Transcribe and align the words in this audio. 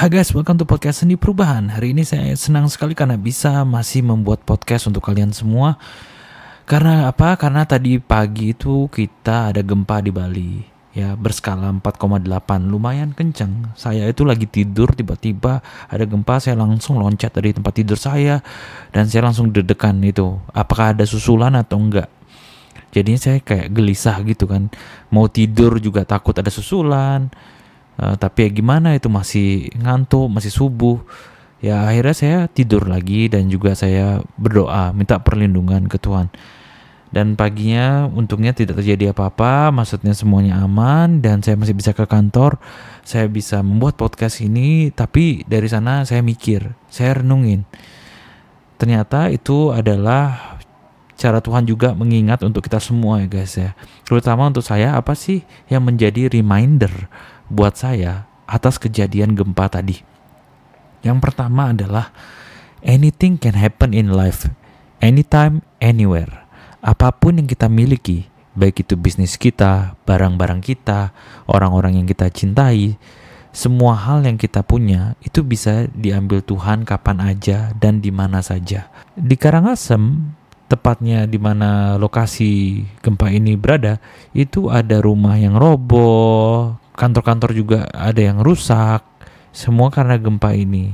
Hai 0.00 0.08
guys, 0.08 0.32
welcome 0.32 0.56
to 0.56 0.64
podcast 0.64 1.04
Seni 1.04 1.20
Perubahan. 1.20 1.76
Hari 1.76 1.92
ini 1.92 2.08
saya 2.08 2.32
senang 2.32 2.72
sekali 2.72 2.96
karena 2.96 3.20
bisa 3.20 3.68
masih 3.68 4.00
membuat 4.00 4.40
podcast 4.48 4.88
untuk 4.88 5.04
kalian 5.04 5.28
semua. 5.28 5.76
Karena 6.64 7.12
apa? 7.12 7.36
Karena 7.36 7.68
tadi 7.68 8.00
pagi 8.00 8.56
itu 8.56 8.88
kita 8.88 9.52
ada 9.52 9.60
gempa 9.60 10.00
di 10.00 10.08
Bali. 10.08 10.64
Ya, 10.96 11.12
berskala 11.12 11.68
4,8. 11.68 12.32
Lumayan 12.72 13.12
kencang. 13.12 13.76
Saya 13.76 14.08
itu 14.08 14.24
lagi 14.24 14.48
tidur 14.48 14.88
tiba-tiba 14.96 15.60
ada 15.92 16.04
gempa, 16.08 16.40
saya 16.40 16.56
langsung 16.56 16.96
loncat 16.96 17.36
dari 17.36 17.52
tempat 17.52 17.72
tidur 17.76 18.00
saya 18.00 18.40
dan 18.96 19.04
saya 19.04 19.28
langsung 19.28 19.52
deg-degan 19.52 20.00
itu. 20.00 20.40
Apakah 20.56 20.96
ada 20.96 21.04
susulan 21.04 21.52
atau 21.60 21.76
enggak? 21.76 22.08
Jadinya 22.88 23.20
saya 23.20 23.36
kayak 23.44 23.68
gelisah 23.68 24.16
gitu 24.24 24.48
kan. 24.48 24.72
Mau 25.12 25.28
tidur 25.28 25.76
juga 25.76 26.08
takut 26.08 26.32
ada 26.32 26.48
susulan 26.48 27.28
Uh, 28.00 28.16
tapi 28.16 28.48
ya 28.48 28.50
gimana 28.50 28.96
itu 28.96 29.12
masih 29.12 29.68
ngantuk, 29.76 30.32
masih 30.32 30.48
subuh. 30.48 31.04
Ya 31.60 31.84
akhirnya 31.84 32.16
saya 32.16 32.38
tidur 32.48 32.88
lagi 32.88 33.28
dan 33.28 33.52
juga 33.52 33.76
saya 33.76 34.24
berdoa 34.40 34.96
minta 34.96 35.20
perlindungan 35.20 35.84
ke 35.84 36.00
Tuhan. 36.00 36.32
Dan 37.10 37.34
paginya 37.34 38.06
untungnya 38.06 38.54
tidak 38.54 38.80
terjadi 38.80 39.10
apa-apa, 39.10 39.74
maksudnya 39.74 40.14
semuanya 40.14 40.62
aman 40.62 41.20
dan 41.20 41.42
saya 41.44 41.58
masih 41.60 41.76
bisa 41.76 41.92
ke 41.92 42.06
kantor. 42.08 42.56
Saya 43.04 43.26
bisa 43.26 43.60
membuat 43.60 43.98
podcast 43.98 44.40
ini, 44.40 44.94
tapi 44.94 45.42
dari 45.44 45.66
sana 45.66 46.06
saya 46.06 46.22
mikir, 46.22 46.70
saya 46.86 47.20
renungin. 47.20 47.66
Ternyata 48.78 49.28
itu 49.28 49.74
adalah 49.74 50.56
cara 51.20 51.44
Tuhan 51.44 51.68
juga 51.68 51.92
mengingat 51.92 52.40
untuk 52.46 52.64
kita 52.64 52.80
semua 52.80 53.20
ya 53.20 53.28
guys 53.28 53.52
ya. 53.58 53.76
Terutama 54.08 54.48
untuk 54.48 54.64
saya 54.64 54.96
apa 54.96 55.12
sih 55.12 55.44
yang 55.68 55.84
menjadi 55.84 56.32
reminder 56.32 56.88
buat 57.50 57.76
saya 57.76 58.30
atas 58.46 58.78
kejadian 58.78 59.34
gempa 59.34 59.68
tadi. 59.68 60.00
Yang 61.02 61.18
pertama 61.20 61.74
adalah 61.74 62.14
anything 62.80 63.36
can 63.36 63.58
happen 63.58 63.92
in 63.92 64.14
life, 64.14 64.48
anytime, 65.02 65.60
anywhere. 65.82 66.48
Apa 66.80 67.12
pun 67.12 67.36
yang 67.36 67.48
kita 67.50 67.68
miliki, 67.68 68.30
baik 68.56 68.86
itu 68.88 68.96
bisnis 68.96 69.36
kita, 69.36 69.98
barang-barang 70.08 70.64
kita, 70.64 71.12
orang-orang 71.44 72.00
yang 72.00 72.06
kita 72.08 72.32
cintai, 72.32 72.96
semua 73.50 73.98
hal 73.98 74.24
yang 74.24 74.38
kita 74.38 74.62
punya 74.62 75.18
itu 75.20 75.42
bisa 75.42 75.90
diambil 75.92 76.40
Tuhan 76.40 76.86
kapan 76.86 77.18
aja 77.20 77.74
dan 77.76 78.00
di 78.00 78.14
mana 78.14 78.40
saja. 78.40 78.88
Di 79.18 79.34
Karangasem, 79.36 80.32
tepatnya 80.70 81.26
di 81.26 81.36
mana 81.36 81.98
lokasi 81.98 82.82
gempa 83.02 83.28
ini 83.28 83.58
berada, 83.58 83.98
itu 84.32 84.70
ada 84.70 85.02
rumah 85.02 85.36
yang 85.36 85.58
roboh, 85.58 86.79
kantor-kantor 87.00 87.56
juga 87.56 87.88
ada 87.96 88.20
yang 88.20 88.44
rusak 88.44 89.00
semua 89.56 89.88
karena 89.88 90.20
gempa 90.20 90.52
ini 90.52 90.92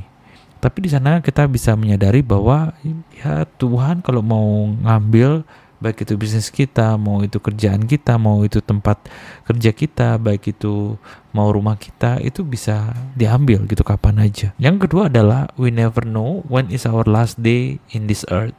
tapi 0.63 0.87
di 0.87 0.91
sana 0.91 1.21
kita 1.21 1.45
bisa 1.51 1.75
menyadari 1.75 2.23
bahwa 2.23 2.73
ya 3.13 3.45
Tuhan 3.59 4.01
kalau 4.01 4.23
mau 4.25 4.71
ngambil 4.87 5.45
baik 5.77 6.09
itu 6.09 6.17
bisnis 6.17 6.49
kita, 6.49 6.97
mau 6.97 7.21
itu 7.21 7.37
kerjaan 7.37 7.85
kita, 7.85 8.17
mau 8.17 8.41
itu 8.43 8.65
tempat 8.65 8.97
kerja 9.45 9.71
kita, 9.77 10.17
baik 10.17 10.57
itu 10.57 10.97
mau 11.37 11.53
rumah 11.53 11.77
kita, 11.77 12.17
itu 12.25 12.41
bisa 12.41 12.97
diambil 13.13 13.69
gitu 13.69 13.85
kapan 13.85 14.25
aja. 14.25 14.57
Yang 14.57 14.89
kedua 14.89 15.13
adalah 15.13 15.53
we 15.61 15.69
never 15.69 16.03
know 16.09 16.41
when 16.49 16.73
is 16.73 16.89
our 16.89 17.05
last 17.05 17.37
day 17.39 17.77
in 17.93 18.09
this 18.09 18.25
earth. 18.33 18.57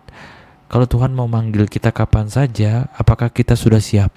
Kalau 0.67 0.85
Tuhan 0.85 1.15
mau 1.15 1.25
manggil 1.25 1.65
kita 1.65 1.95
kapan 1.95 2.29
saja, 2.29 2.91
apakah 2.93 3.31
kita 3.31 3.55
sudah 3.55 3.79
siap? 3.79 4.11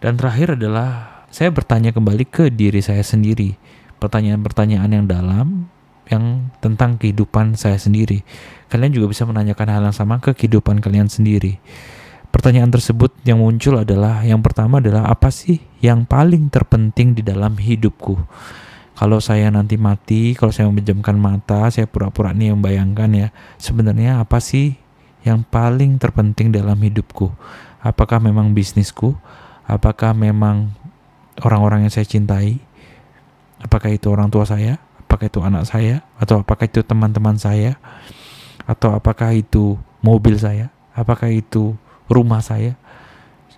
Dan 0.00 0.16
terakhir 0.16 0.56
adalah 0.56 1.19
saya 1.30 1.54
bertanya 1.54 1.94
kembali 1.94 2.26
ke 2.26 2.50
diri 2.50 2.82
saya 2.82 3.06
sendiri. 3.06 3.54
Pertanyaan-pertanyaan 4.02 4.90
yang 4.90 5.06
dalam 5.06 5.70
yang 6.10 6.50
tentang 6.58 6.98
kehidupan 6.98 7.54
saya 7.54 7.78
sendiri. 7.78 8.26
Kalian 8.66 8.90
juga 8.90 9.06
bisa 9.14 9.22
menanyakan 9.22 9.68
hal 9.70 9.82
yang 9.86 9.96
sama 9.96 10.18
ke 10.18 10.34
kehidupan 10.34 10.82
kalian 10.82 11.06
sendiri. 11.06 11.62
Pertanyaan 12.34 12.70
tersebut 12.70 13.14
yang 13.22 13.42
muncul 13.42 13.78
adalah 13.78 14.22
yang 14.26 14.42
pertama 14.42 14.82
adalah 14.82 15.06
apa 15.06 15.30
sih 15.30 15.62
yang 15.78 16.06
paling 16.06 16.50
terpenting 16.50 17.14
di 17.14 17.22
dalam 17.22 17.54
hidupku? 17.58 18.18
Kalau 18.94 19.18
saya 19.22 19.48
nanti 19.48 19.80
mati, 19.80 20.36
kalau 20.36 20.52
saya 20.52 20.68
memejamkan 20.68 21.16
mata, 21.16 21.70
saya 21.72 21.88
pura-pura 21.88 22.36
nih 22.36 22.52
yang 22.52 22.60
bayangkan 22.60 23.10
ya, 23.10 23.28
sebenarnya 23.56 24.20
apa 24.20 24.42
sih 24.42 24.76
yang 25.24 25.46
paling 25.46 25.96
terpenting 25.96 26.52
dalam 26.52 26.76
hidupku? 26.76 27.32
Apakah 27.80 28.20
memang 28.20 28.52
bisnisku? 28.52 29.16
Apakah 29.64 30.12
memang 30.12 30.74
orang-orang 31.44 31.86
yang 31.86 31.92
saya 31.92 32.06
cintai, 32.06 32.60
apakah 33.60 33.92
itu 33.92 34.08
orang 34.08 34.32
tua 34.32 34.48
saya, 34.48 34.80
apakah 35.04 35.28
itu 35.28 35.40
anak 35.44 35.64
saya, 35.68 36.04
atau 36.16 36.40
apakah 36.40 36.64
itu 36.68 36.80
teman-teman 36.84 37.36
saya, 37.36 37.76
atau 38.64 38.94
apakah 38.94 39.34
itu 39.34 39.76
mobil 40.00 40.36
saya, 40.36 40.72
apakah 40.96 41.28
itu 41.32 41.76
rumah 42.06 42.40
saya. 42.40 42.76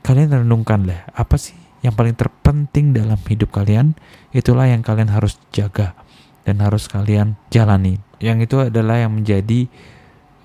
Kalian 0.03 0.43
renungkanlah, 0.43 1.07
apa 1.15 1.39
sih 1.39 1.55
yang 1.87 1.95
paling 1.95 2.19
terpenting 2.19 2.91
dalam 2.91 3.19
hidup 3.29 3.55
kalian? 3.55 3.95
Itulah 4.35 4.67
yang 4.67 4.83
kalian 4.83 5.11
harus 5.15 5.39
jaga 5.55 5.95
dan 6.43 6.59
harus 6.59 6.91
kalian 6.91 7.39
jalani. 7.55 8.03
Yang 8.19 8.51
itu 8.51 8.57
adalah 8.67 8.99
yang 8.99 9.15
menjadi 9.15 9.71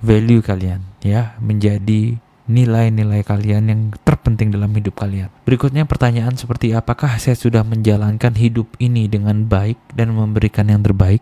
value 0.02 0.46
kalian, 0.46 0.86
ya, 1.02 1.34
menjadi 1.42 2.22
nilai-nilai 2.47 3.22
kalian 3.28 3.63
yang 3.68 3.81
terpenting 4.08 4.50
dalam 4.50 4.72
hidup 4.72 4.96
kalian. 4.96 5.28
Berikutnya 5.44 5.84
pertanyaan 5.84 6.40
seperti 6.40 6.72
apakah 6.72 7.19
saya 7.19 7.35
sudah 7.35 7.62
menjalankan 7.68 8.34
hidup 8.40 8.72
ini 8.80 9.12
dengan 9.12 9.46
baik 9.46 9.78
dan 9.94 10.16
memberikan 10.16 10.72
yang 10.72 10.81
terbaik 10.81 11.22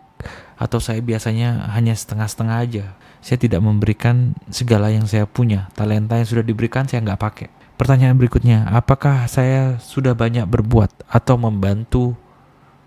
atau 0.56 0.80
saya 0.80 1.04
biasanya 1.04 1.70
hanya 1.76 1.98
setengah-setengah 1.98 2.58
aja. 2.62 2.86
Saya 3.26 3.42
tidak 3.42 3.66
memberikan 3.66 4.38
segala 4.54 4.94
yang 4.94 5.10
saya 5.10 5.26
punya. 5.26 5.68
Talenta 5.74 6.16
yang 6.16 6.30
sudah 6.30 6.46
diberikan 6.46 6.86
saya 6.86 7.02
nggak 7.02 7.22
pakai. 7.22 7.50
Pertanyaan 7.76 8.16
berikutnya, 8.16 8.72
apakah 8.72 9.28
saya 9.28 9.82
sudah 9.84 10.16
banyak 10.16 10.48
berbuat 10.48 11.12
atau 11.12 11.36
membantu 11.36 12.16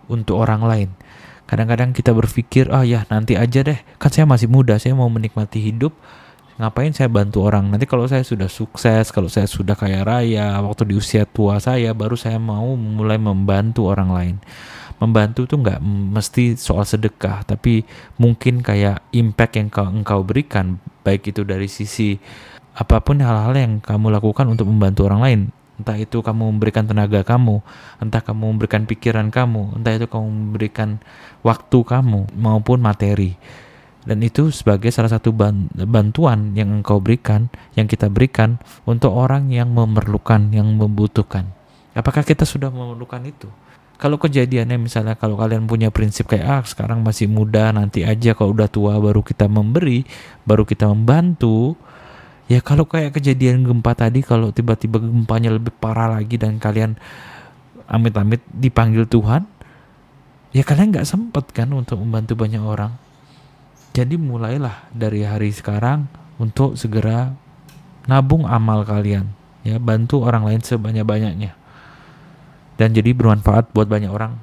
untuk 0.08 0.40
orang 0.40 0.64
lain? 0.64 0.90
Kadang-kadang 1.44 1.92
kita 1.92 2.16
berpikir, 2.16 2.72
oh 2.72 2.80
ya 2.84 3.04
nanti 3.12 3.36
aja 3.36 3.60
deh, 3.60 3.76
kan 4.00 4.08
saya 4.08 4.24
masih 4.24 4.48
muda, 4.48 4.80
saya 4.80 4.96
mau 4.96 5.08
menikmati 5.12 5.60
hidup, 5.60 5.92
ngapain 6.58 6.90
saya 6.90 7.06
bantu 7.06 7.46
orang? 7.46 7.70
Nanti 7.70 7.86
kalau 7.86 8.04
saya 8.10 8.26
sudah 8.26 8.50
sukses 8.50 9.14
kalau 9.14 9.30
saya 9.30 9.46
sudah 9.46 9.78
kaya 9.78 10.02
raya 10.02 10.58
waktu 10.58 10.90
di 10.90 10.94
usia 10.98 11.22
tua 11.22 11.62
saya 11.62 11.94
baru 11.94 12.18
saya 12.18 12.42
mau 12.42 12.74
mulai 12.74 13.16
membantu 13.16 13.86
orang 13.86 14.10
lain. 14.10 14.36
Membantu 14.98 15.46
tuh 15.46 15.62
nggak 15.62 15.78
mesti 16.18 16.58
soal 16.58 16.82
sedekah 16.82 17.46
tapi 17.46 17.86
mungkin 18.18 18.66
kayak 18.66 19.06
impact 19.14 19.54
yang 19.54 19.70
kau, 19.70 19.86
engkau 19.86 20.26
berikan 20.26 20.82
baik 21.06 21.30
itu 21.30 21.46
dari 21.46 21.70
sisi 21.70 22.18
apa 22.74 22.98
pun 23.06 23.22
hal-hal 23.22 23.54
yang 23.54 23.72
kamu 23.78 24.10
lakukan 24.10 24.50
untuk 24.50 24.66
membantu 24.66 25.06
orang 25.06 25.22
lain. 25.22 25.40
Entah 25.78 25.94
itu 25.94 26.18
kamu 26.26 26.58
memberikan 26.58 26.90
tenaga 26.90 27.22
kamu 27.22 27.62
entah 28.02 28.18
kamu 28.18 28.58
memberikan 28.58 28.82
pikiran 28.82 29.30
kamu 29.30 29.78
entah 29.78 29.94
itu 29.94 30.10
kamu 30.10 30.26
memberikan 30.26 30.98
waktu 31.46 31.78
kamu 31.86 32.34
maupun 32.34 32.82
materi 32.82 33.38
dan 34.08 34.24
itu 34.24 34.48
sebagai 34.48 34.88
salah 34.88 35.12
satu 35.12 35.36
bantuan 35.84 36.56
yang 36.56 36.80
engkau 36.80 36.96
berikan, 36.96 37.52
yang 37.76 37.84
kita 37.84 38.08
berikan 38.08 38.56
untuk 38.88 39.12
orang 39.12 39.52
yang 39.52 39.68
memerlukan, 39.68 40.48
yang 40.48 40.64
membutuhkan. 40.80 41.44
Apakah 41.92 42.24
kita 42.24 42.48
sudah 42.48 42.72
memerlukan 42.72 43.20
itu? 43.28 43.52
Kalau 44.00 44.16
kejadiannya 44.16 44.80
misalnya 44.80 45.12
kalau 45.12 45.36
kalian 45.36 45.68
punya 45.68 45.92
prinsip 45.92 46.24
kayak 46.24 46.46
ah 46.48 46.64
sekarang 46.64 47.04
masih 47.04 47.28
muda, 47.28 47.68
nanti 47.68 48.00
aja 48.00 48.32
kalau 48.32 48.56
udah 48.56 48.72
tua 48.72 48.96
baru 48.96 49.20
kita 49.20 49.44
memberi, 49.44 50.08
baru 50.48 50.64
kita 50.64 50.88
membantu. 50.88 51.76
Ya 52.48 52.64
kalau 52.64 52.88
kayak 52.88 53.20
kejadian 53.20 53.60
gempa 53.60 53.92
tadi 53.92 54.24
kalau 54.24 54.48
tiba-tiba 54.56 55.04
gempanya 55.04 55.52
lebih 55.52 55.76
parah 55.76 56.08
lagi 56.08 56.40
dan 56.40 56.56
kalian 56.56 56.96
amit-amit 57.84 58.40
dipanggil 58.56 59.04
Tuhan, 59.04 59.44
ya 60.56 60.64
kalian 60.64 60.96
nggak 60.96 61.04
sempat 61.04 61.52
kan 61.52 61.68
untuk 61.76 62.00
membantu 62.00 62.40
banyak 62.40 62.64
orang 62.64 63.07
jadi 63.92 64.14
mulailah 64.14 64.88
dari 64.94 65.24
hari 65.24 65.50
sekarang 65.50 66.06
untuk 66.38 66.78
segera 66.78 67.34
nabung 68.08 68.48
amal 68.48 68.86
kalian, 68.86 69.28
ya 69.66 69.76
bantu 69.76 70.24
orang 70.24 70.48
lain 70.48 70.62
sebanyak-banyaknya. 70.64 71.52
Dan 72.78 72.94
jadi 72.94 73.10
bermanfaat 73.10 73.74
buat 73.74 73.90
banyak 73.90 74.08
orang 74.08 74.38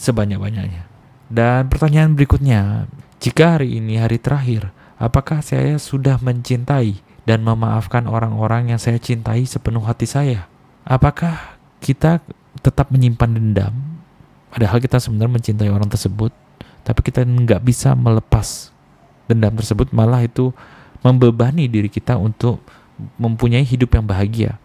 sebanyak-banyaknya. 0.00 0.88
Dan 1.30 1.68
pertanyaan 1.68 2.16
berikutnya, 2.16 2.90
jika 3.20 3.60
hari 3.60 3.78
ini 3.78 4.00
hari 4.00 4.16
terakhir, 4.16 4.72
apakah 4.96 5.44
saya 5.44 5.76
sudah 5.76 6.18
mencintai 6.18 6.98
dan 7.28 7.44
memaafkan 7.44 8.08
orang-orang 8.08 8.74
yang 8.74 8.80
saya 8.80 8.96
cintai 8.96 9.44
sepenuh 9.44 9.84
hati 9.84 10.08
saya? 10.08 10.48
Apakah 10.88 11.60
kita 11.78 12.24
tetap 12.64 12.88
menyimpan 12.90 13.30
dendam? 13.30 13.74
Padahal 14.50 14.82
kita 14.82 14.98
sebenarnya 14.98 15.38
mencintai 15.38 15.70
orang 15.70 15.86
tersebut, 15.86 16.34
tapi 16.82 17.00
kita 17.04 17.22
nggak 17.24 17.60
bisa 17.62 17.92
melepas 17.94 18.70
dendam 19.30 19.54
tersebut 19.54 19.94
malah 19.94 20.26
itu 20.26 20.50
membebani 21.00 21.70
diri 21.70 21.88
kita 21.88 22.18
untuk 22.18 22.60
mempunyai 23.16 23.64
hidup 23.64 23.96
yang 23.96 24.04
bahagia. 24.04 24.60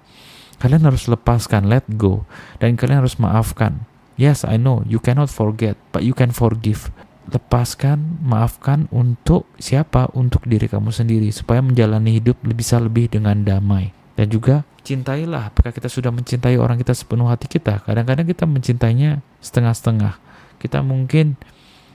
Kalian 0.60 0.88
harus 0.88 1.06
lepaskan, 1.06 1.68
let 1.68 1.84
go, 2.00 2.24
dan 2.60 2.80
kalian 2.80 3.04
harus 3.04 3.20
maafkan. 3.20 3.86
Yes, 4.16 4.48
I 4.48 4.56
know 4.56 4.84
you 4.88 5.04
cannot 5.04 5.28
forget, 5.28 5.76
but 5.92 6.04
you 6.04 6.16
can 6.16 6.32
forgive. 6.32 6.92
lepaskan, 7.26 8.22
maafkan 8.22 8.86
untuk 8.94 9.50
siapa? 9.58 10.14
Untuk 10.14 10.46
diri 10.46 10.70
kamu 10.70 10.94
sendiri 10.94 11.34
supaya 11.34 11.62
menjalani 11.62 12.22
hidup 12.22 12.38
bisa 12.54 12.78
lebih 12.78 13.10
dengan 13.10 13.42
damai. 13.42 13.90
Dan 14.14 14.30
juga 14.30 14.62
cintailah 14.86 15.50
apakah 15.50 15.74
kita 15.74 15.90
sudah 15.90 16.14
mencintai 16.14 16.56
orang 16.62 16.78
kita 16.78 16.94
sepenuh 16.94 17.26
hati 17.26 17.50
kita. 17.50 17.82
Kadang-kadang 17.82 18.30
kita 18.30 18.46
mencintainya 18.46 19.26
setengah-setengah. 19.42 20.22
Kita 20.62 20.86
mungkin 20.86 21.36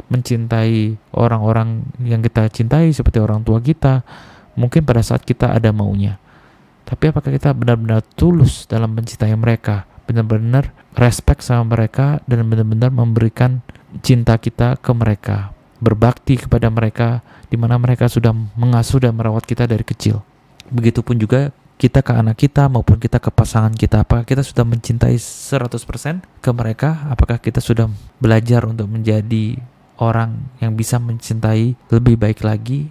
mencintai 0.08 0.97
orang-orang 1.12 1.85
yang 2.00 2.25
kita 2.25 2.49
cintai 2.49 2.94
seperti 2.94 3.20
orang 3.20 3.44
tua 3.44 3.61
kita 3.61 4.06
mungkin 4.56 4.82
pada 4.87 5.05
saat 5.05 5.23
kita 5.26 5.52
ada 5.52 5.70
maunya. 5.70 6.17
Tapi 6.88 7.14
apakah 7.14 7.31
kita 7.31 7.55
benar-benar 7.55 8.02
tulus 8.17 8.67
dalam 8.67 8.91
mencintai 8.97 9.31
mereka? 9.38 9.87
Benar-benar 10.11 10.75
respect 10.99 11.47
sama 11.47 11.79
mereka 11.79 12.19
dan 12.26 12.43
benar-benar 12.50 12.91
memberikan 12.91 13.62
cinta 14.02 14.35
kita 14.38 14.75
ke 14.79 14.91
mereka, 14.91 15.55
berbakti 15.79 16.35
kepada 16.35 16.67
mereka 16.67 17.23
di 17.46 17.55
mana 17.55 17.79
mereka 17.79 18.11
sudah 18.11 18.35
mengasuh 18.35 18.99
dan 18.99 19.14
merawat 19.14 19.46
kita 19.46 19.70
dari 19.70 19.87
kecil. 19.87 20.19
Begitupun 20.70 21.19
juga 21.19 21.55
kita 21.81 22.05
ke 22.05 22.12
anak 22.12 22.37
kita 22.37 22.69
maupun 22.69 23.00
kita 23.00 23.17
ke 23.17 23.32
pasangan 23.32 23.73
kita 23.73 24.05
apakah 24.05 24.29
kita 24.29 24.44
sudah 24.44 24.69
mencintai 24.69 25.17
100% 25.17 26.20
ke 26.44 26.50
mereka 26.53 27.08
apakah 27.08 27.41
kita 27.41 27.64
sudah 27.64 27.88
belajar 28.20 28.69
untuk 28.69 28.85
menjadi 28.85 29.56
orang 30.00 30.50
yang 30.58 30.75
bisa 30.75 30.97
mencintai 30.97 31.76
lebih 31.93 32.17
baik 32.17 32.43
lagi 32.43 32.88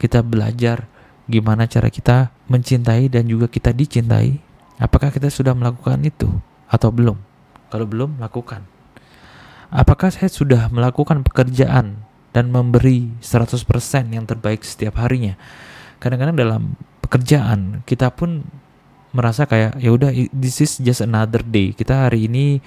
kita 0.00 0.22
belajar 0.22 0.86
gimana 1.26 1.66
cara 1.66 1.90
kita 1.90 2.30
mencintai 2.46 3.10
dan 3.10 3.26
juga 3.26 3.50
kita 3.50 3.74
dicintai 3.74 4.38
apakah 4.78 5.10
kita 5.10 5.26
sudah 5.28 5.52
melakukan 5.52 5.98
itu 6.06 6.30
atau 6.70 6.88
belum 6.94 7.18
kalau 7.66 7.84
belum 7.84 8.22
lakukan 8.22 8.62
Apakah 9.72 10.14
saya 10.14 10.30
sudah 10.30 10.70
melakukan 10.70 11.26
pekerjaan 11.26 11.98
dan 12.30 12.44
memberi 12.54 13.10
100% 13.18 13.66
yang 14.14 14.22
terbaik 14.22 14.62
setiap 14.62 15.02
harinya? 15.02 15.34
Kadang-kadang 15.98 16.36
dalam 16.38 16.62
pekerjaan 17.02 17.82
kita 17.82 18.14
pun 18.14 18.46
merasa 19.10 19.48
kayak 19.48 19.80
ya 19.80 19.90
udah 19.90 20.12
this 20.30 20.62
is 20.62 20.78
just 20.78 21.02
another 21.02 21.42
day. 21.42 21.74
Kita 21.74 22.06
hari 22.06 22.30
ini 22.30 22.62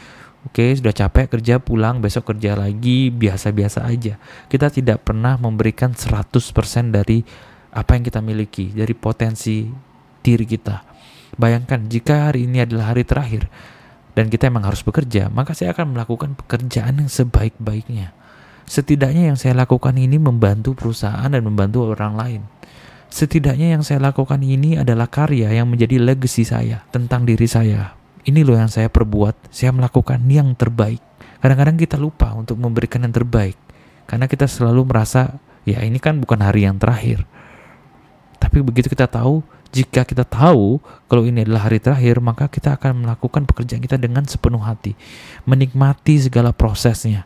oke 0.47 0.65
sudah 0.79 0.93
capek 0.95 1.25
kerja 1.39 1.59
pulang 1.59 1.99
besok 1.99 2.35
kerja 2.35 2.55
lagi 2.55 3.11
biasa-biasa 3.11 3.83
aja. 3.87 4.15
Kita 4.47 4.71
tidak 4.71 5.03
pernah 5.03 5.35
memberikan 5.35 5.91
100% 5.91 6.93
dari 6.93 7.23
apa 7.69 7.95
yang 7.97 8.03
kita 8.05 8.19
miliki, 8.23 8.71
dari 8.71 8.93
potensi 8.95 9.67
diri 10.23 10.45
kita. 10.45 10.85
Bayangkan 11.37 11.85
jika 11.87 12.31
hari 12.31 12.49
ini 12.49 12.65
adalah 12.65 12.91
hari 12.91 13.05
terakhir, 13.05 13.47
dan 14.17 14.27
kita 14.27 14.49
emang 14.49 14.67
harus 14.67 14.81
bekerja, 14.83 15.31
maka 15.31 15.55
saya 15.55 15.71
akan 15.71 15.95
melakukan 15.95 16.35
pekerjaan 16.35 16.99
yang 16.99 17.07
sebaik-baiknya. 17.07 18.11
Setidaknya 18.69 19.33
yang 19.33 19.37
saya 19.39 19.57
lakukan 19.57 19.97
ini 19.97 20.21
membantu 20.21 20.77
perusahaan 20.77 21.25
dan 21.25 21.41
membantu 21.41 21.89
orang 21.89 22.13
lain. 22.19 22.41
Setidaknya 23.09 23.73
yang 23.73 23.81
saya 23.81 23.97
lakukan 23.97 24.37
ini 24.45 24.77
adalah 24.77 25.09
karya 25.09 25.49
yang 25.49 25.65
menjadi 25.71 25.97
legacy 25.97 26.45
saya 26.45 26.85
tentang 26.93 27.25
diri 27.25 27.49
saya. 27.49 27.97
Ini 28.29 28.45
loh 28.45 28.61
yang 28.61 28.69
saya 28.69 28.93
perbuat, 28.93 29.49
saya 29.49 29.73
melakukan 29.73 30.21
yang 30.29 30.53
terbaik. 30.53 31.01
Kadang-kadang 31.41 31.81
kita 31.81 31.97
lupa 31.97 32.29
untuk 32.37 32.61
memberikan 32.61 33.01
yang 33.01 33.09
terbaik 33.09 33.57
karena 34.05 34.29
kita 34.29 34.45
selalu 34.45 34.85
merasa 34.85 35.41
ya 35.65 35.81
ini 35.81 35.97
kan 35.97 36.21
bukan 36.21 36.37
hari 36.37 36.69
yang 36.69 36.77
terakhir. 36.77 37.25
Tapi 38.37 38.61
begitu 38.61 38.85
kita 38.85 39.09
tahu 39.09 39.41
jika 39.73 40.05
kita 40.05 40.21
tahu 40.29 40.77
kalau 41.09 41.25
ini 41.25 41.41
adalah 41.41 41.65
hari 41.65 41.81
terakhir, 41.81 42.21
maka 42.21 42.45
kita 42.45 42.77
akan 42.77 43.01
melakukan 43.01 43.49
pekerjaan 43.49 43.81
kita 43.81 43.97
dengan 43.97 44.29
sepenuh 44.29 44.61
hati, 44.61 44.93
menikmati 45.49 46.21
segala 46.21 46.53
prosesnya. 46.53 47.25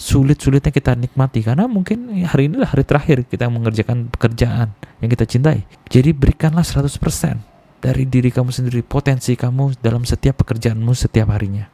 Sulit-sulitnya 0.00 0.72
kita 0.72 0.96
nikmati 0.96 1.44
karena 1.44 1.68
mungkin 1.68 2.24
hari 2.24 2.48
ini 2.48 2.56
adalah 2.56 2.72
hari 2.72 2.88
terakhir 2.88 3.16
kita 3.28 3.52
mengerjakan 3.52 4.08
pekerjaan 4.08 4.72
yang 5.04 5.10
kita 5.12 5.28
cintai. 5.28 5.68
Jadi 5.92 6.16
berikanlah 6.16 6.64
100% 6.64 7.57
dari 7.78 8.04
diri 8.06 8.30
kamu 8.34 8.50
sendiri, 8.50 8.82
potensi 8.82 9.38
kamu 9.38 9.78
dalam 9.78 10.02
setiap 10.02 10.42
pekerjaanmu 10.42 10.92
setiap 10.94 11.30
harinya. 11.30 11.70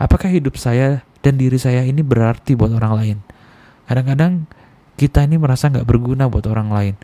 Apakah 0.00 0.32
hidup 0.32 0.56
saya 0.56 1.04
dan 1.20 1.36
diri 1.36 1.60
saya 1.60 1.84
ini 1.84 2.00
berarti 2.00 2.56
buat 2.56 2.72
orang 2.72 2.92
lain? 2.96 3.18
Kadang-kadang 3.84 4.46
kita 4.96 5.26
ini 5.26 5.36
merasa 5.36 5.68
nggak 5.68 5.84
berguna 5.84 6.30
buat 6.30 6.46
orang 6.46 6.70
lain 6.70 6.94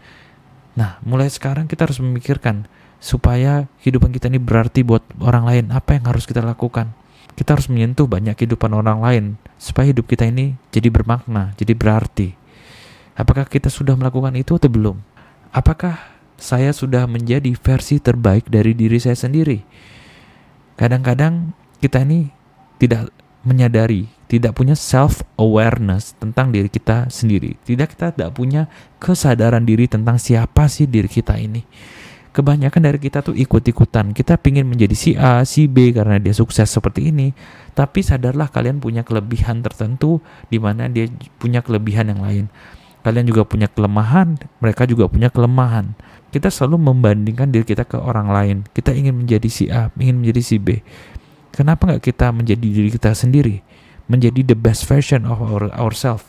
Nah, 0.77 1.01
mulai 1.03 1.33
sekarang 1.33 1.65
kita 1.67 1.89
harus 1.89 1.99
memikirkan 2.05 2.69
supaya 3.01 3.65
kehidupan 3.81 4.13
kita 4.13 4.29
ini 4.29 4.37
berarti 4.37 4.85
buat 4.85 5.03
orang 5.25 5.45
lain. 5.49 5.65
Apa 5.73 5.97
yang 5.97 6.05
harus 6.13 6.29
kita 6.29 6.45
lakukan? 6.45 6.93
Kita 7.33 7.57
harus 7.57 7.73
menyentuh 7.73 8.05
banyak 8.05 8.37
kehidupan 8.37 8.73
orang 8.77 9.01
lain 9.01 9.25
supaya 9.57 9.89
hidup 9.89 10.05
kita 10.05 10.29
ini 10.29 10.57
jadi 10.69 10.93
bermakna, 10.93 11.57
jadi 11.57 11.73
berarti. 11.73 12.37
Apakah 13.17 13.49
kita 13.49 13.73
sudah 13.73 13.97
melakukan 13.97 14.37
itu 14.37 14.61
atau 14.61 14.69
belum? 14.69 15.01
Apakah 15.49 16.16
saya 16.37 16.73
sudah 16.73 17.09
menjadi 17.09 17.53
versi 17.57 18.01
terbaik 18.01 18.49
dari 18.49 18.73
diri 18.77 19.01
saya 19.01 19.17
sendiri? 19.17 19.65
Kadang-kadang 20.77 21.57
kita 21.81 22.05
ini 22.05 22.29
tidak 22.77 23.09
menyadari, 23.47 24.11
tidak 24.27 24.59
punya 24.59 24.75
self 24.75 25.23
awareness 25.39 26.19
tentang 26.19 26.51
diri 26.51 26.67
kita 26.67 27.07
sendiri. 27.09 27.55
Tidak 27.63 27.89
kita 27.95 28.13
tidak 28.13 28.35
punya 28.35 28.67
kesadaran 28.99 29.63
diri 29.63 29.87
tentang 29.87 30.19
siapa 30.19 30.67
sih 30.67 30.85
diri 30.91 31.07
kita 31.07 31.39
ini. 31.39 31.63
Kebanyakan 32.37 32.93
dari 32.93 33.01
kita 33.01 33.25
tuh 33.25 33.33
ikut-ikutan. 33.33 34.13
Kita 34.13 34.37
pingin 34.37 34.69
menjadi 34.69 34.93
si 34.93 35.17
A, 35.17 35.41
si 35.49 35.65
B 35.65 35.89
karena 35.97 36.21
dia 36.21 36.37
sukses 36.37 36.69
seperti 36.69 37.09
ini. 37.09 37.33
Tapi 37.73 38.05
sadarlah 38.05 38.53
kalian 38.53 38.77
punya 38.77 39.01
kelebihan 39.01 39.65
tertentu 39.65 40.21
di 40.53 40.61
mana 40.61 40.85
dia 40.93 41.09
punya 41.41 41.65
kelebihan 41.65 42.13
yang 42.13 42.21
lain. 42.21 42.45
Kalian 43.07 43.23
juga 43.23 43.47
punya 43.47 43.71
kelemahan, 43.71 44.35
mereka 44.59 44.83
juga 44.83 45.07
punya 45.07 45.31
kelemahan. 45.31 45.95
Kita 46.35 46.51
selalu 46.51 46.91
membandingkan 46.91 47.55
diri 47.55 47.63
kita 47.63 47.87
ke 47.87 47.95
orang 47.95 48.35
lain. 48.35 48.57
Kita 48.75 48.91
ingin 48.91 49.15
menjadi 49.15 49.47
si 49.47 49.71
A, 49.71 49.95
ingin 49.95 50.19
menjadi 50.19 50.43
si 50.43 50.59
B. 50.59 50.83
Kenapa 51.55 51.87
nggak 51.87 52.03
kita 52.03 52.35
menjadi 52.35 52.67
diri 52.67 52.91
kita 52.91 53.15
sendiri? 53.15 53.63
Menjadi 54.11 54.43
the 54.43 54.59
best 54.59 54.91
version 54.91 55.23
of 55.23 55.39
our, 55.39 55.71
ourselves. 55.79 56.27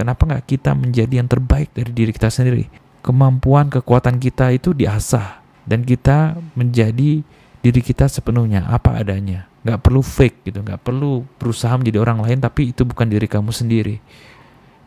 Kenapa 0.00 0.24
nggak 0.24 0.48
kita 0.48 0.72
menjadi 0.72 1.20
yang 1.20 1.28
terbaik 1.28 1.76
dari 1.76 1.92
diri 1.92 2.16
kita 2.16 2.32
sendiri? 2.32 2.72
Kemampuan, 3.04 3.68
kekuatan 3.68 4.16
kita 4.16 4.48
itu 4.48 4.72
diasah. 4.72 5.44
Dan 5.68 5.84
kita 5.84 6.40
menjadi 6.56 7.20
diri 7.60 7.80
kita 7.84 8.08
sepenuhnya, 8.08 8.64
apa 8.72 8.96
adanya. 8.96 9.44
Nggak 9.60 9.76
perlu 9.76 10.00
fake 10.00 10.48
gitu, 10.48 10.64
nggak 10.64 10.80
perlu 10.80 11.20
berusaha 11.36 11.76
menjadi 11.76 12.00
orang 12.00 12.24
lain, 12.24 12.40
tapi 12.40 12.72
itu 12.72 12.88
bukan 12.88 13.12
diri 13.12 13.28
kamu 13.28 13.52
sendiri. 13.52 14.00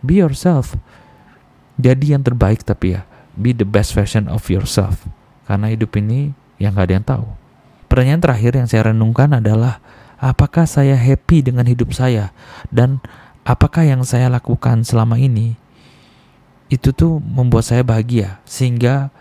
Be 0.02 0.18
yourself. 0.18 0.74
Jadi 1.78 2.18
yang 2.18 2.26
terbaik 2.26 2.66
tapi 2.66 2.98
ya, 2.98 3.06
be 3.38 3.54
the 3.54 3.66
best 3.66 3.94
version 3.94 4.26
of 4.26 4.46
yourself. 4.50 5.06
Karena 5.46 5.70
hidup 5.70 5.94
ini 5.96 6.34
yang 6.58 6.74
nggak 6.74 6.86
ada 6.90 6.96
yang 6.98 7.08
tahu. 7.08 7.28
Pertanyaan 7.88 8.22
terakhir 8.22 8.52
yang 8.58 8.68
saya 8.68 8.92
renungkan 8.92 9.32
adalah 9.38 9.80
apakah 10.20 10.66
saya 10.66 10.98
happy 10.98 11.46
dengan 11.46 11.64
hidup 11.70 11.94
saya 11.94 12.34
dan 12.74 13.00
apakah 13.46 13.86
yang 13.86 14.02
saya 14.04 14.28
lakukan 14.28 14.84
selama 14.84 15.16
ini 15.16 15.56
itu 16.68 16.92
tuh 16.92 17.24
membuat 17.24 17.64
saya 17.64 17.86
bahagia 17.86 18.44
sehingga 18.44 19.14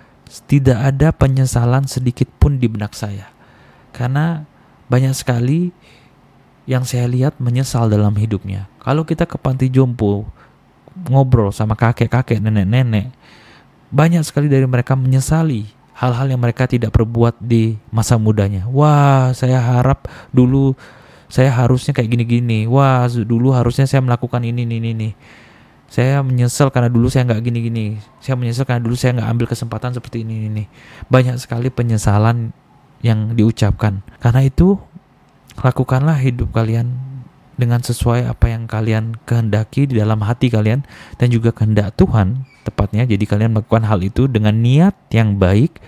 tidak 0.51 0.83
ada 0.83 1.15
penyesalan 1.15 1.87
sedikit 1.87 2.27
pun 2.43 2.59
di 2.59 2.67
benak 2.67 2.97
saya. 2.99 3.31
Karena 3.95 4.43
banyak 4.91 5.15
sekali 5.15 5.71
yang 6.67 6.83
saya 6.83 7.07
lihat 7.07 7.39
menyesal 7.39 7.87
dalam 7.87 8.19
hidupnya. 8.19 8.67
Kalau 8.83 9.07
kita 9.07 9.31
ke 9.31 9.39
panti 9.39 9.71
jompo 9.71 10.27
ngobrol 11.09 11.53
sama 11.53 11.77
kakek-kakek, 11.77 12.41
nenek-nenek, 12.41 13.13
banyak 13.93 14.25
sekali 14.25 14.49
dari 14.49 14.65
mereka 14.65 14.97
menyesali 14.97 15.69
hal-hal 15.97 16.29
yang 16.29 16.41
mereka 16.41 16.69
tidak 16.69 16.93
perbuat 16.93 17.41
di 17.41 17.77
masa 17.89 18.21
mudanya. 18.21 18.69
Wah, 18.69 19.33
saya 19.33 19.61
harap 19.61 20.09
dulu 20.33 20.77
saya 21.27 21.51
harusnya 21.51 21.97
kayak 21.97 22.11
gini-gini. 22.13 22.69
Wah, 22.71 23.09
dulu 23.09 23.51
harusnya 23.51 23.89
saya 23.89 24.05
melakukan 24.05 24.43
ini, 24.47 24.63
ini, 24.63 24.79
ini. 24.93 25.11
Saya 25.87 26.19
menyesal 26.21 26.75
karena 26.75 26.91
dulu 26.91 27.07
saya 27.07 27.27
nggak 27.27 27.41
gini-gini. 27.47 28.03
Saya 28.19 28.35
menyesal 28.35 28.67
karena 28.67 28.83
dulu 28.83 28.99
saya 28.99 29.15
nggak 29.19 29.29
ambil 29.31 29.47
kesempatan 29.47 29.91
seperti 29.95 30.27
ini, 30.27 30.51
ini. 30.51 30.65
Banyak 31.07 31.39
sekali 31.39 31.71
penyesalan 31.71 32.51
yang 33.03 33.35
diucapkan. 33.39 34.03
Karena 34.19 34.43
itu, 34.43 34.79
lakukanlah 35.63 36.19
hidup 36.19 36.51
kalian 36.53 37.06
dengan 37.57 37.81
sesuai 37.81 38.29
apa 38.29 38.53
yang 38.53 38.69
kalian 38.69 39.17
kehendaki 39.25 39.89
di 39.89 39.97
dalam 39.97 40.21
hati 40.23 40.53
kalian 40.53 40.85
dan 41.17 41.29
juga 41.33 41.51
kehendak 41.53 41.97
Tuhan 41.97 42.45
tepatnya. 42.63 43.09
Jadi 43.09 43.25
kalian 43.25 43.57
melakukan 43.57 43.89
hal 43.89 44.05
itu 44.05 44.29
dengan 44.29 44.61
niat 44.61 44.95
yang 45.11 45.41
baik 45.41 45.81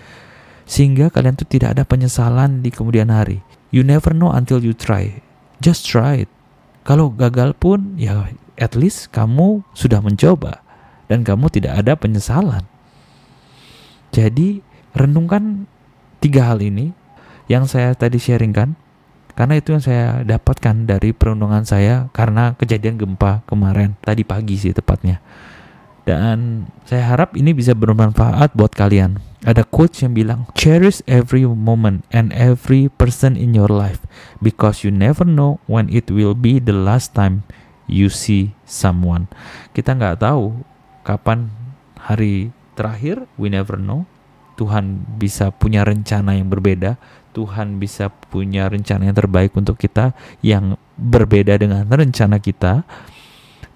sehingga 0.65 1.09
kalian 1.09 1.37
tuh 1.37 1.49
tidak 1.49 1.77
ada 1.77 1.85
penyesalan 1.85 2.61
di 2.65 2.69
kemudian 2.73 3.09
hari. 3.13 3.41
You 3.69 3.85
never 3.85 4.13
know 4.13 4.33
until 4.33 4.61
you 4.61 4.73
try. 4.73 5.21
Just 5.61 5.85
try 5.85 6.25
it. 6.25 6.31
Kalau 6.85 7.13
gagal 7.13 7.53
pun 7.57 7.97
ya 8.01 8.25
at 8.57 8.73
least 8.73 9.13
kamu 9.13 9.61
sudah 9.77 10.01
mencoba 10.01 10.65
dan 11.05 11.21
kamu 11.21 11.53
tidak 11.53 11.85
ada 11.85 11.93
penyesalan. 11.93 12.65
Jadi 14.09 14.65
renungkan 14.97 15.69
tiga 16.17 16.49
hal 16.49 16.65
ini 16.65 16.97
yang 17.45 17.69
saya 17.69 17.93
tadi 17.93 18.17
sharingkan 18.17 18.73
Karena 19.39 19.55
itu 19.55 19.71
yang 19.71 19.79
saya 19.79 20.19
dapatkan 20.27 20.83
dari 20.83 21.15
perundungan 21.15 21.63
saya 21.63 22.11
karena 22.11 22.59
kejadian 22.59 22.99
gempa 22.99 23.39
kemarin 23.47 23.95
tadi 24.03 24.27
pagi 24.27 24.59
sih 24.59 24.75
tepatnya. 24.75 25.23
Dan 26.03 26.67
saya 26.83 27.07
harap 27.07 27.39
ini 27.39 27.55
bisa 27.55 27.71
bermanfaat 27.71 28.51
buat 28.51 28.75
kalian. 28.75 29.23
Ada 29.47 29.63
quotes 29.63 30.03
yang 30.03 30.11
bilang, 30.11 30.43
cherish 30.59 30.99
every 31.07 31.47
moment 31.47 32.03
and 32.11 32.35
every 32.35 32.91
person 32.91 33.39
in 33.39 33.55
your 33.55 33.71
life 33.71 34.03
because 34.43 34.83
you 34.83 34.91
never 34.91 35.23
know 35.23 35.63
when 35.71 35.87
it 35.87 36.11
will 36.11 36.35
be 36.35 36.59
the 36.59 36.75
last 36.75 37.15
time 37.15 37.47
you 37.87 38.11
see 38.11 38.51
someone. 38.67 39.31
Kita 39.71 39.95
nggak 39.95 40.19
tahu 40.19 40.67
kapan 41.07 41.47
hari 41.95 42.51
terakhir, 42.75 43.23
we 43.39 43.47
never 43.47 43.79
know. 43.79 44.03
Tuhan 44.59 45.07
bisa 45.15 45.55
punya 45.55 45.87
rencana 45.87 46.35
yang 46.35 46.51
berbeda, 46.51 46.99
Tuhan 47.31 47.77
bisa 47.77 48.09
punya 48.09 48.67
rencana 48.67 49.09
yang 49.09 49.17
terbaik 49.17 49.53
untuk 49.53 49.77
kita 49.77 50.17
yang 50.41 50.75
berbeda 50.97 51.55
dengan 51.55 51.85
rencana 51.85 52.41
kita. 52.41 52.83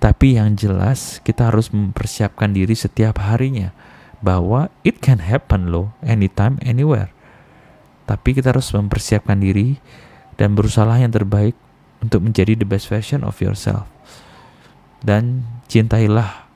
Tapi 0.01 0.35
yang 0.35 0.59
jelas 0.59 1.23
kita 1.23 1.47
harus 1.47 1.71
mempersiapkan 1.71 2.51
diri 2.51 2.75
setiap 2.75 3.23
harinya 3.23 3.71
bahwa 4.19 4.67
it 4.83 4.99
can 4.99 5.23
happen 5.23 5.71
loh 5.71 5.95
anytime 6.03 6.59
anywhere. 6.59 7.11
Tapi 8.03 8.35
kita 8.35 8.51
harus 8.51 8.67
mempersiapkan 8.75 9.39
diri 9.39 9.79
dan 10.35 10.59
berusaha 10.59 10.99
yang 10.99 11.11
terbaik 11.11 11.55
untuk 12.03 12.19
menjadi 12.19 12.59
the 12.59 12.67
best 12.67 12.91
version 12.91 13.23
of 13.23 13.39
yourself. 13.39 13.87
Dan 14.99 15.47
cintailah 15.71 16.47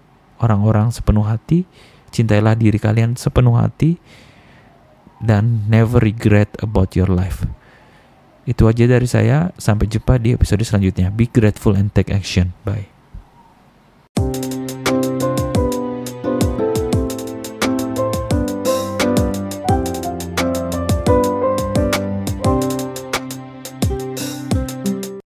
orang-orang 0.43 0.91
sepenuh 0.91 1.23
hati, 1.23 1.63
cintailah 2.11 2.55
diri 2.59 2.79
kalian 2.79 3.15
sepenuh 3.15 3.55
hati 3.55 3.95
dan 5.21 5.65
never 5.69 6.01
regret 6.01 6.51
about 6.61 6.93
your 6.93 7.09
life. 7.09 7.45
Itu 8.47 8.71
aja 8.71 8.87
dari 8.87 9.05
saya, 9.05 9.51
sampai 9.59 9.91
jumpa 9.91 10.15
di 10.23 10.31
episode 10.31 10.63
selanjutnya. 10.63 11.11
Be 11.11 11.27
grateful 11.27 11.75
and 11.75 11.91
take 11.91 12.09
action. 12.13 12.55
Bye. 12.63 12.96